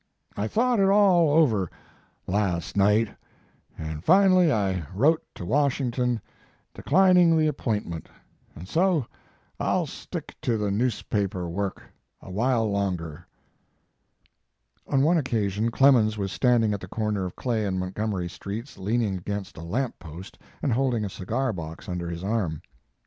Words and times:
I 0.35 0.47
thought 0.47 0.79
it 0.79 0.89
all 0.89 1.29
over 1.29 1.69
last 2.25 2.75
night, 2.75 3.09
and 3.77 4.03
finally 4.03 4.51
I 4.51 4.83
wrote 4.95 5.21
to 5.35 5.45
Washington 5.45 6.19
declining 6.73 7.37
the 7.37 7.47
ap 7.47 7.57
pointment, 7.57 8.09
and 8.55 8.67
so 8.67 9.05
I 9.59 9.71
ll 9.75 9.85
stick 9.85 10.33
to 10.41 10.57
the 10.57 10.71
news 10.71 11.03
paper 11.03 11.47
work 11.47 11.83
a 12.19 12.31
while 12.31 12.67
longer." 12.67 13.27
On 14.87 15.03
one 15.03 15.19
occasion 15.19 15.69
Clemens 15.69 16.17
was 16.17 16.31
standing 16.31 16.73
at 16.73 16.79
the 16.79 16.87
corner 16.87 17.25
of 17.27 17.35
Clay 17.35 17.63
and 17.67 17.79
Montgomery 17.79 18.27
Streets, 18.27 18.79
leaning 18.79 19.17
against 19.17 19.55
a 19.55 19.61
lamp 19.63 19.99
post 19.99 20.39
and 20.63 20.73
holding 20.73 21.05
a 21.05 21.09
cigar 21.11 21.53
box 21.53 21.87
under 21.87 22.09
his 22.09 22.23
arm. 22.23 22.63